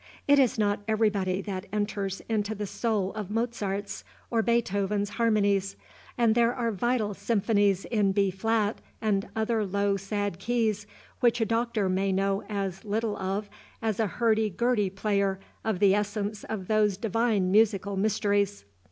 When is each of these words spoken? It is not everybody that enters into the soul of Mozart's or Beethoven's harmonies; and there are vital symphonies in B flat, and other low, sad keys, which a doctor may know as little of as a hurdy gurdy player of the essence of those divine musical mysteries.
It 0.27 0.39
is 0.39 0.57
not 0.57 0.79
everybody 0.87 1.41
that 1.43 1.67
enters 1.71 2.23
into 2.27 2.55
the 2.55 2.65
soul 2.65 3.13
of 3.13 3.29
Mozart's 3.29 4.03
or 4.31 4.41
Beethoven's 4.41 5.09
harmonies; 5.11 5.75
and 6.17 6.33
there 6.33 6.55
are 6.55 6.71
vital 6.71 7.13
symphonies 7.13 7.85
in 7.85 8.11
B 8.11 8.31
flat, 8.31 8.81
and 8.99 9.29
other 9.35 9.63
low, 9.63 9.97
sad 9.97 10.39
keys, 10.39 10.87
which 11.19 11.39
a 11.39 11.45
doctor 11.45 11.87
may 11.87 12.11
know 12.11 12.41
as 12.49 12.83
little 12.83 13.15
of 13.15 13.47
as 13.79 13.99
a 13.99 14.07
hurdy 14.07 14.49
gurdy 14.49 14.89
player 14.89 15.39
of 15.63 15.77
the 15.77 15.93
essence 15.93 16.43
of 16.45 16.67
those 16.67 16.97
divine 16.97 17.51
musical 17.51 17.95
mysteries. 17.95 18.65